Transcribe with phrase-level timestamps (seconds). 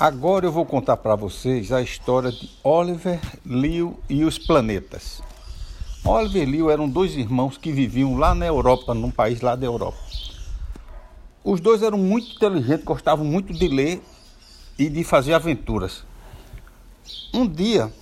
[0.00, 5.22] Agora eu vou contar para vocês a história de Oliver, Leo e os planetas.
[6.02, 9.66] Oliver e Leo eram dois irmãos que viviam lá na Europa, num país lá da
[9.66, 9.98] Europa.
[11.44, 14.02] Os dois eram muito inteligentes, gostavam muito de ler
[14.78, 16.02] e de fazer aventuras.
[17.34, 17.92] Um dia,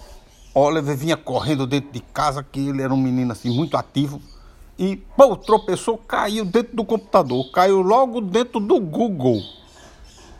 [0.55, 4.23] Oliver vinha correndo dentro de casa, que ele era um menino assim muito ativo,
[4.79, 9.43] e pô, tropeçou, caiu dentro do computador, caiu logo dentro do Google.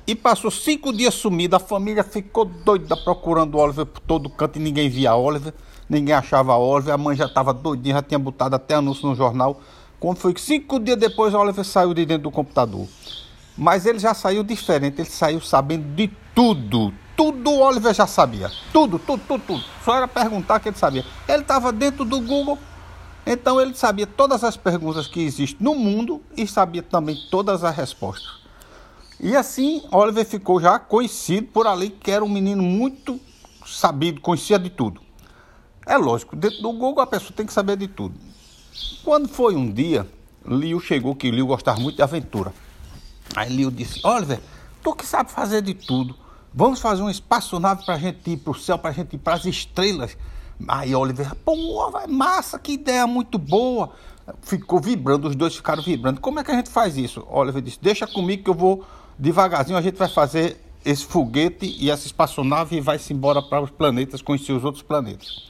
[0.09, 1.55] E passou cinco dias sumido.
[1.55, 5.53] A família ficou doida procurando o Oliver por todo canto e ninguém via Oliver.
[5.87, 6.95] Ninguém achava Oliver.
[6.95, 9.61] A mãe já estava doidinha, já tinha botado até anúncio no jornal.
[10.01, 12.89] Quando foi que cinco dias depois o Oliver saiu de dentro do computador.
[13.55, 16.91] Mas ele já saiu diferente, ele saiu sabendo de tudo.
[17.15, 18.51] Tudo o Oliver já sabia.
[18.73, 19.65] Tudo, tudo, tudo, tudo.
[19.85, 21.05] Só era perguntar que ele sabia.
[21.29, 22.57] Ele estava dentro do Google,
[23.27, 27.77] então ele sabia todas as perguntas que existem no mundo e sabia também todas as
[27.77, 28.48] respostas.
[29.21, 33.21] E assim, Oliver ficou já conhecido por ali, que era um menino muito
[33.67, 35.01] sabido, conhecia de tudo.
[35.85, 38.15] É lógico, dentro do Google a pessoa tem que saber de tudo.
[39.03, 40.07] Quando foi um dia,
[40.47, 42.53] Liu chegou, que Liu gostava muito de aventura.
[43.35, 44.41] Aí Liu disse, Oliver,
[44.83, 46.15] tu que sabe fazer de tudo,
[46.55, 49.19] vamos fazer uma espaçonave para a gente ir para o céu, para a gente ir
[49.19, 50.17] para as estrelas.
[50.67, 53.91] Aí Oliver, pô, vai massa, que ideia muito boa.
[54.43, 56.21] Ficou vibrando, os dois ficaram vibrando.
[56.21, 57.27] Como é que a gente faz isso?
[57.31, 58.85] Oliver disse, deixa comigo que eu vou
[59.19, 63.71] devagarzinho a gente vai fazer esse foguete e essa espaçonave e vai-se embora para os
[63.71, 65.49] planetas, conhecer os outros planetas.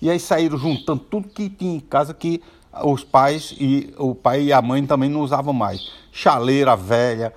[0.00, 2.42] E aí saíram juntando tudo que tinha em casa que
[2.84, 5.90] os pais e o pai e a mãe também não usavam mais.
[6.12, 7.32] Chaleira velha,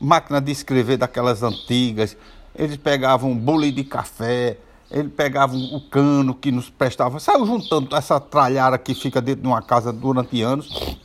[0.00, 2.16] máquina de escrever daquelas antigas.
[2.54, 4.56] Eles pegavam bule de café,
[4.90, 7.18] eles pegavam o cano que nos prestava.
[7.18, 10.96] Saiu juntando essa tralhara que fica dentro de uma casa durante anos.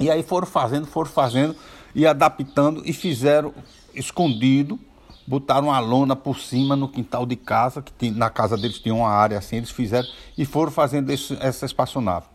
[0.00, 1.54] E aí foram fazendo, foram fazendo
[1.94, 3.54] e adaptando e fizeram
[3.94, 4.78] escondido,
[5.26, 8.94] botaram uma lona por cima no quintal de casa, que tem, na casa deles tinha
[8.94, 10.06] uma área assim, eles fizeram
[10.36, 12.26] e foram fazendo esse, essa espaçonave.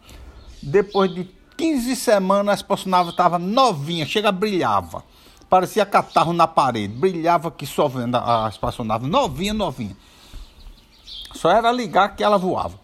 [0.62, 5.04] Depois de 15 semanas, a espaçonave estava novinha, chega brilhava.
[5.50, 9.96] Parecia catarro na parede, brilhava que só vendo a espaçonave, novinha, novinha.
[11.34, 12.80] Só era ligar que ela voava.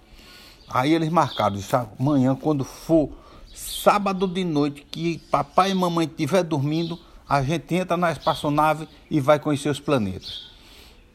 [0.67, 3.09] Aí eles marcaram, disse, amanhã quando for
[3.55, 9.19] sábado de noite, que papai e mamãe estiver dormindo, a gente entra na espaçonave e
[9.19, 10.51] vai conhecer os planetas.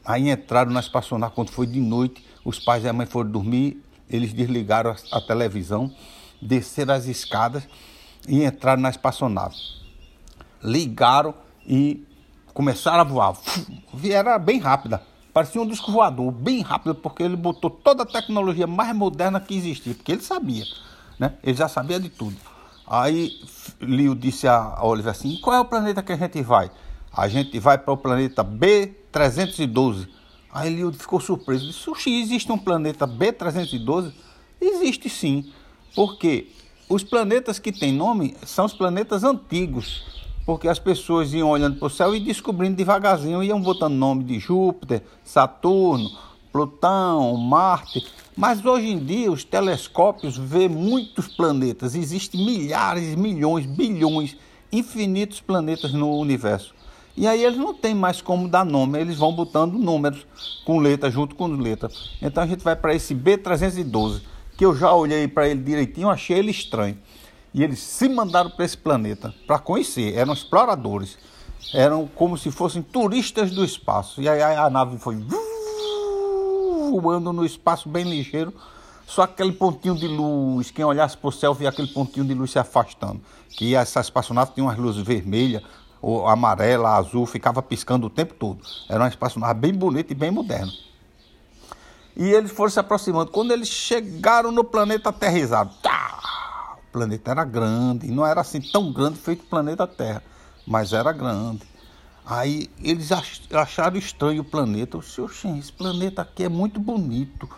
[0.05, 3.83] Aí entraram na espaçonave quando foi de noite, os pais e a mãe foram dormir,
[4.09, 5.95] eles desligaram a, a televisão,
[6.41, 7.63] desceram as escadas
[8.27, 9.57] e entraram na espaçonave.
[10.63, 11.35] Ligaram
[11.67, 12.05] e
[12.55, 13.37] começaram a voar.
[14.03, 15.03] Era bem rápida,
[15.33, 19.55] parecia um disco voador, bem rápido, porque ele botou toda a tecnologia mais moderna que
[19.55, 20.65] existia, porque ele sabia
[21.21, 21.35] né?
[21.45, 22.35] Ele já sabia de tudo.
[22.87, 23.39] Aí
[23.79, 26.71] Leo disse a Oliver assim: qual é o planeta que a gente vai?
[27.13, 30.09] A gente vai para o planeta B312.
[30.51, 34.13] Aí Leo ficou surpreso: disse, Sushi, existe um planeta B312?
[34.59, 35.53] Existe sim,
[35.95, 36.49] porque
[36.89, 40.05] os planetas que têm nome são os planetas antigos,
[40.45, 44.39] porque as pessoas iam olhando para o céu e descobrindo devagarzinho, iam botando nome de
[44.39, 46.11] Júpiter, Saturno,
[46.53, 48.05] Plutão, Marte.
[48.41, 51.95] Mas hoje em dia os telescópios vê muitos planetas.
[51.95, 54.35] Existem milhares, milhões, bilhões,
[54.73, 56.75] infinitos planetas no universo.
[57.15, 60.27] E aí eles não tem mais como dar nome, eles vão botando números
[60.65, 61.91] com letra junto com letra.
[62.23, 64.23] Então a gente vai para esse B312,
[64.57, 66.97] que eu já olhei para ele direitinho, achei ele estranho.
[67.53, 71.19] E eles se mandaram para esse planeta para conhecer, eram exploradores.
[71.75, 74.23] Eram como se fossem turistas do espaço.
[74.23, 75.17] E aí a nave foi
[76.99, 78.55] voando no espaço bem ligeiro,
[79.07, 82.53] só aquele pontinho de luz, quem olhasse para o céu via aquele pontinho de luz
[82.53, 83.21] se afastando.
[83.51, 85.63] Que essa espaçonave tinha umas luzes vermelhas,
[86.01, 88.61] ou amarela, azul, ficava piscando o tempo todo.
[88.89, 90.73] Era uma espaçonave bem bonita e bem moderna.
[92.17, 93.31] E eles foram se aproximando.
[93.31, 98.93] Quando eles chegaram no planeta aterrizado, tá, o planeta era grande, não era assim tão
[98.93, 100.23] grande feito o planeta Terra,
[100.67, 101.63] mas era grande.
[102.25, 103.11] Aí eles
[103.53, 104.97] acharam estranho o planeta.
[104.97, 107.49] Eu disse, esse planeta aqui é muito bonito.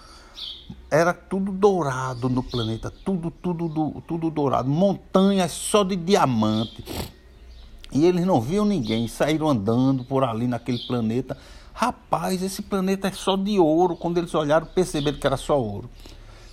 [0.91, 4.69] Era tudo dourado no planeta, tudo, tudo, tudo dourado.
[4.69, 6.85] Montanhas só de diamante.
[7.91, 11.37] E eles não viam ninguém, saíram andando por ali naquele planeta.
[11.75, 13.97] Rapaz, esse planeta é só de ouro.
[13.97, 15.91] Quando eles olharam, perceberam que era só ouro.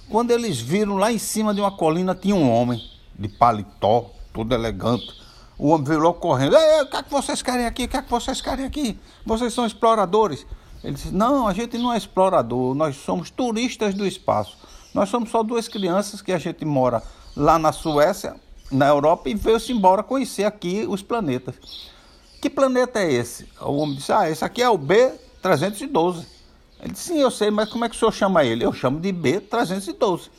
[0.10, 2.82] Quando eles viram lá em cima de uma colina, tinha um homem
[3.18, 5.20] de paletó, todo elegante
[5.60, 6.56] o homem veio logo correndo.
[6.56, 7.84] O que é que vocês querem aqui?
[7.84, 8.98] O que é que vocês querem aqui?
[9.26, 10.46] Vocês são exploradores.
[10.82, 14.58] Ele disse, não, a gente não é explorador, nós somos turistas do espaço.
[14.94, 17.04] Nós somos só duas crianças que a gente mora
[17.36, 18.38] lá na Suécia,
[18.72, 21.56] na Europa, e veio-se embora conhecer aqui os planetas.
[22.42, 23.46] Que planeta é esse?
[23.60, 24.80] O homem disse, ah, esse aqui é o
[25.42, 26.26] 312.
[26.80, 28.64] Ele disse, sim, eu sei, mas como é que o senhor chama ele?
[28.64, 30.30] Eu chamo de B312.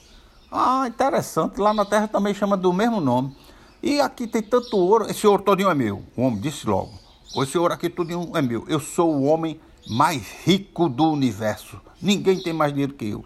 [0.51, 3.37] Ah, interessante, lá na Terra também chama do mesmo nome.
[3.83, 6.03] E aqui tem tanto ouro, esse ouro todinho é meu.
[6.15, 6.93] O homem disse logo,
[7.37, 8.65] esse ouro aqui todinho é meu.
[8.69, 11.81] Eu sou o homem mais rico do universo.
[12.01, 13.25] Ninguém tem mais dinheiro que eu.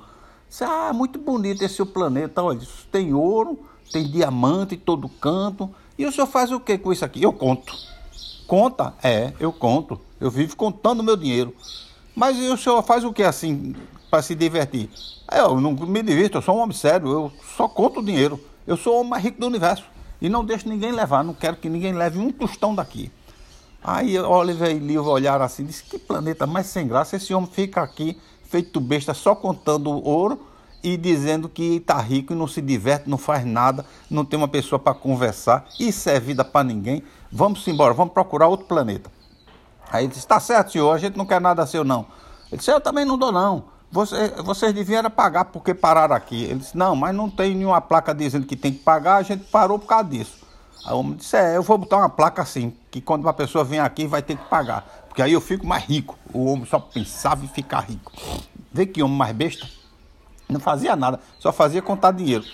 [0.49, 2.41] Disse, ah, muito bonito esse seu planeta.
[2.41, 2.61] Olha,
[2.93, 3.59] tem ouro,
[3.93, 5.69] tem diamante em todo canto.
[5.99, 7.21] E o senhor faz o que com isso aqui?
[7.21, 7.75] Eu conto.
[8.47, 8.95] Conta?
[9.03, 10.01] É, eu conto.
[10.21, 11.53] Eu vivo contando meu dinheiro.
[12.15, 13.75] Mas o senhor faz o que assim
[14.09, 14.89] para se divertir?
[15.33, 18.39] Eu não me divirto, eu sou um homem sério, eu só conto o dinheiro.
[18.65, 19.85] Eu sou o homem mais rico do universo.
[20.25, 23.13] E não deixo ninguém levar, não quero que ninguém leve um tostão daqui.
[23.83, 27.83] Aí Oliver e Lívia olharam assim, disse, que planeta mais sem graça, esse homem fica
[27.83, 30.41] aqui, feito besta, só contando ouro
[30.83, 34.49] e dizendo que está rico e não se diverte, não faz nada, não tem uma
[34.49, 39.13] pessoa para conversar, isso é vida para ninguém, vamos embora, vamos procurar outro planeta.
[39.93, 42.07] Aí ele disse, está certo senhor, a gente não quer nada seu não.
[42.51, 43.74] Ele disse, eu também não dou não.
[43.95, 46.43] Você, vocês deviam pagar porque pararam aqui.
[46.43, 49.45] Ele disse, não, mas não tem nenhuma placa dizendo que tem que pagar, a gente
[49.45, 50.45] parou por causa disso.
[50.85, 53.63] Aí o homem disse, é, eu vou botar uma placa assim, que quando uma pessoa
[53.63, 54.85] vem aqui vai ter que pagar.
[55.07, 56.19] Porque aí eu fico mais rico.
[56.33, 58.11] O homem só pensava em ficar rico.
[58.73, 59.65] Vê que homem mais besta.
[60.49, 62.45] Não fazia nada, só fazia contar dinheiro.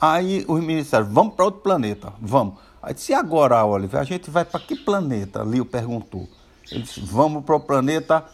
[0.00, 2.54] Aí os disseram, vamos para outro planeta, vamos.
[2.82, 5.42] Aí disse, e agora, Oliver, a gente vai para que planeta?
[5.42, 6.26] Leo perguntou.
[6.72, 8.24] Ele disse, vamos para o planeta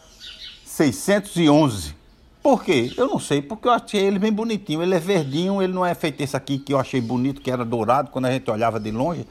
[0.63, 2.04] 611.
[2.45, 2.93] Por quê?
[2.95, 4.83] Eu não sei, porque eu achei ele bem bonitinho.
[4.83, 7.65] Ele é verdinho, ele não é feito esse aqui que eu achei bonito, que era
[7.65, 8.11] dourado.
[8.11, 9.25] Quando a gente olhava de longe,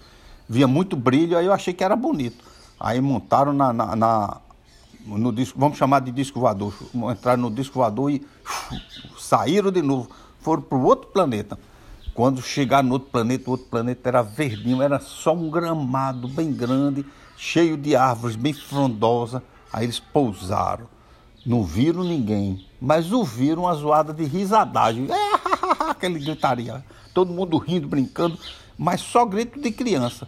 [0.49, 2.45] via muito brilho, aí eu achei que era bonito.
[2.81, 4.41] Aí montaram na, na, na
[5.07, 6.75] no disco, vamos chamar de disco voador.
[6.93, 8.83] Entraram no disco voador e uf,
[9.17, 10.11] saíram de novo.
[10.41, 11.57] Foram para o outro planeta.
[12.15, 16.53] Quando chegaram no outro planeta, o outro planeta era verdinho, era só um gramado bem
[16.53, 17.07] grande,
[17.37, 19.41] cheio de árvores, bem frondosa.
[19.73, 20.93] Aí eles pousaram.
[21.45, 25.09] Não viram ninguém, mas ouviram uma zoada de risadagem.
[25.91, 26.83] Aquele gritaria.
[27.13, 28.39] Todo mundo rindo, brincando,
[28.79, 30.27] mas só grito de criança.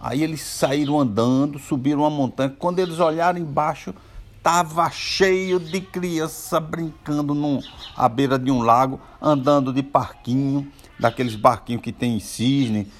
[0.00, 2.54] Aí eles saíram andando, subiram uma montanha.
[2.56, 3.94] Quando eles olharam embaixo,
[4.36, 7.60] estava cheio de criança brincando num,
[7.96, 12.90] à beira de um lago, andando de parquinho, daqueles barquinhos que tem em cisne,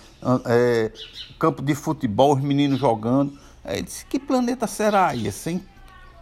[0.47, 0.91] é,
[1.39, 3.39] campo de futebol, os meninos jogando.
[3.65, 5.65] Aí disse, que planeta será esse, hein?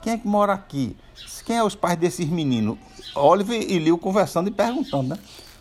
[0.06, 0.96] Quem é que mora aqui?
[1.44, 2.78] Quem é os pais desses meninos?
[3.12, 5.18] Oliver e Liu conversando e perguntando, né?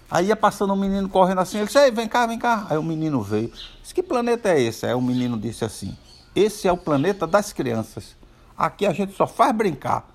[0.07, 2.67] Aí ia passando um menino correndo assim, ele disse, Ei, vem cá, vem cá.
[2.69, 3.51] Aí o menino veio.
[3.81, 4.85] Disse, que planeta é esse?
[4.85, 5.97] Aí o menino disse assim,
[6.35, 8.15] esse é o planeta das crianças.
[8.55, 10.07] Aqui a gente só faz brincar.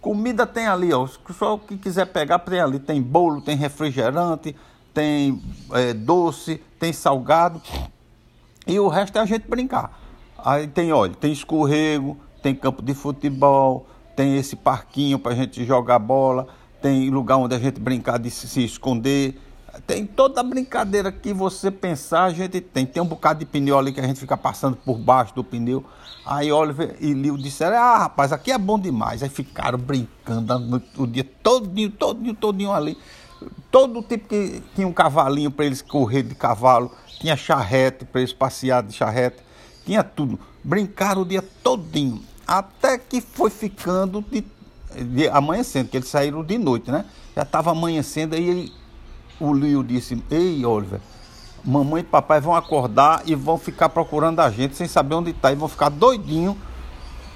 [0.00, 1.08] Comida tem ali, ó.
[1.36, 2.78] Só o que quiser pegar tem ali.
[2.78, 4.54] Tem bolo, tem refrigerante,
[4.94, 5.42] tem
[5.72, 7.60] é, doce, tem salgado.
[8.68, 10.00] E o resto é a gente brincar.
[10.38, 15.64] Aí tem, olha, tem escorrego, tem campo de futebol, tem esse parquinho para a gente
[15.64, 16.46] jogar bola,
[16.82, 19.40] tem lugar onde a gente brincar de se esconder.
[19.86, 22.84] Tem toda a brincadeira que você pensar, a gente tem.
[22.84, 25.82] Tem um bocado de pneu ali que a gente fica passando por baixo do pneu.
[26.26, 29.22] Aí Oliver e Lil disseram: Ah, rapaz, aqui é bom demais.
[29.22, 32.98] Aí ficaram brincando o dia todinho, todinho, todinho ali.
[33.70, 38.34] Todo tipo que tinha um cavalinho para eles correr de cavalo, tinha charrete para eles
[38.34, 39.38] passear de charrete,
[39.84, 40.38] tinha tudo.
[40.62, 42.22] Brincaram o dia todinho.
[42.46, 44.44] Até que foi ficando de,
[45.02, 47.04] de amanhecendo, que eles saíram de noite, né?
[47.34, 48.72] Já estava amanhecendo, aí ele,
[49.40, 51.00] o Leo disse, ei Oliver,
[51.64, 55.50] mamãe e papai vão acordar e vão ficar procurando a gente sem saber onde está
[55.50, 56.56] e vão ficar doidinho,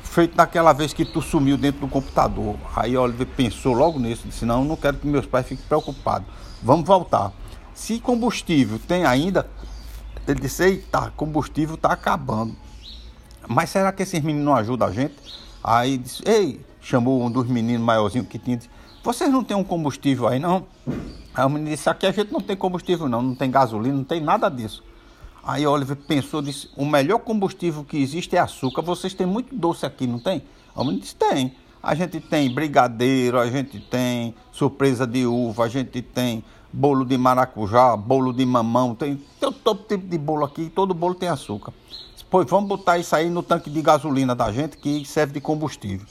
[0.03, 2.57] feito naquela vez que tu sumiu dentro do computador.
[2.77, 6.29] Aí Oliver pensou logo nisso, disse, não, não quero que meus pais fiquem preocupados.
[6.63, 7.33] Vamos voltar.
[7.75, 9.49] Se combustível tem ainda,
[10.27, 12.55] ele disse, eita, combustível está acabando.
[13.49, 15.15] Mas será que esses meninos não ajudam a gente?
[15.65, 18.71] Aí disse, ei, chamou um dos meninos maiorzinhos que tinha, disse,
[19.03, 20.67] vocês não têm um combustível aí não?
[21.35, 24.05] Aí o menino disse, aqui a gente não tem combustível não, não tem gasolina, não
[24.05, 24.85] tem nada disso.
[25.43, 29.87] Aí Oliver pensou, disse, o melhor combustível que existe é açúcar, vocês têm muito doce
[29.87, 30.43] aqui, não tem?
[30.77, 31.55] Aí o menino disse, tem.
[31.83, 37.17] A gente tem brigadeiro, a gente tem surpresa de uva, a gente tem bolo de
[37.17, 41.73] maracujá, bolo de mamão, tem, tem todo tipo de bolo aqui, todo bolo tem açúcar.
[42.31, 46.07] Pois vamos botar isso aí no tanque de gasolina da gente que serve de combustível.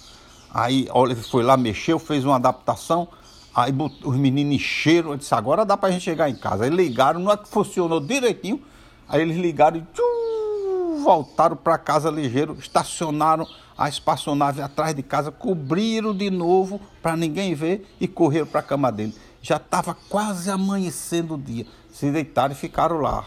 [0.51, 3.07] Aí Oliver foi lá, mexeu, fez uma adaptação.
[3.53, 3.71] Aí
[4.03, 5.11] os meninos encheram.
[5.11, 6.63] Eu disse: agora dá pra gente chegar em casa.
[6.63, 8.59] Aí ligaram, não é que funcionou direitinho.
[9.07, 13.47] Aí eles ligaram e tchum, voltaram para casa ligeiro, estacionaram
[13.77, 18.63] a espaçonave atrás de casa, cobriram de novo para ninguém ver e correram para a
[18.63, 19.15] cama dele.
[19.39, 21.65] Já estava quase amanhecendo o dia.
[21.91, 23.25] Se deitaram e ficaram lá.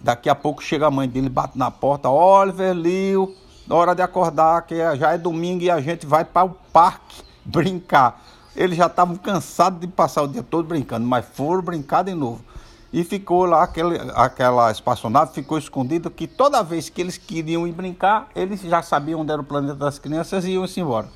[0.00, 3.34] Daqui a pouco chega a mãe dele, bate na porta, Oliver Liu,
[3.70, 8.22] hora de acordar, que já é domingo e a gente vai para o parque brincar.
[8.54, 12.44] Eles já estavam cansados de passar o dia todo brincando, mas foram brincar de novo.
[12.92, 17.72] E ficou lá, aquele, aquela espaçonave ficou escondida, que toda vez que eles queriam ir
[17.72, 21.08] brincar, eles já sabiam onde era o planeta das crianças e iam-se embora.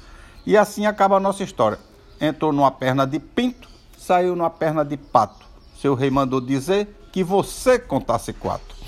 [0.44, 1.78] E assim acaba a nossa história.
[2.20, 5.46] Entrou numa perna de pinto, saiu numa perna de pato.
[5.80, 8.78] Seu rei mandou dizer que você contasse quatro.